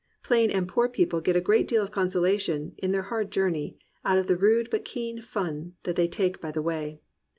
[0.23, 4.17] Plain and poor people get a great deal of consolation, in their hard journey, out
[4.17, 6.97] of the rude but keen fun that they take by the way.